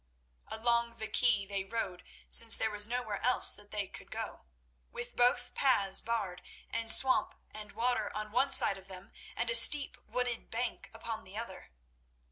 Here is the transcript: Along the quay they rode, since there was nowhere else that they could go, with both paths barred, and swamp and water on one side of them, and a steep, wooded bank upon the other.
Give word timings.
Along 0.47 0.95
the 0.95 1.07
quay 1.07 1.45
they 1.45 1.63
rode, 1.63 2.03
since 2.27 2.57
there 2.57 2.71
was 2.71 2.87
nowhere 2.87 3.21
else 3.23 3.53
that 3.53 3.69
they 3.69 3.85
could 3.87 4.09
go, 4.09 4.45
with 4.91 5.15
both 5.15 5.53
paths 5.53 6.01
barred, 6.01 6.41
and 6.71 6.89
swamp 6.89 7.35
and 7.51 7.73
water 7.73 8.11
on 8.17 8.31
one 8.31 8.49
side 8.49 8.79
of 8.79 8.87
them, 8.87 9.11
and 9.35 9.47
a 9.51 9.53
steep, 9.53 9.95
wooded 10.07 10.49
bank 10.49 10.89
upon 10.91 11.23
the 11.23 11.37
other. 11.37 11.69